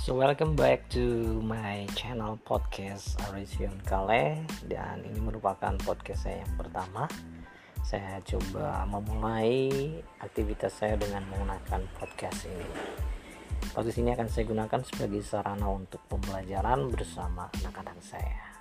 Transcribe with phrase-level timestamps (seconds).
[0.00, 1.04] So welcome back to
[1.44, 7.04] my channel podcast Arision Kale dan ini merupakan podcast saya yang pertama.
[7.84, 9.68] Saya coba memulai
[10.24, 12.64] aktivitas saya dengan menggunakan podcast ini.
[13.76, 18.59] Podcast ini akan saya gunakan sebagai sarana untuk pembelajaran bersama anak-anak saya.